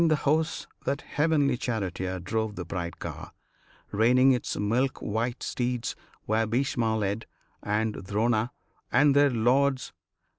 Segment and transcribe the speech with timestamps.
[0.01, 3.33] Between the hosts that heavenly Charioteer Drove the bright car,
[3.91, 7.27] reining its milk white steeds Where Bhishma led,
[7.61, 8.51] and Drona,
[8.91, 9.93] and their Lords.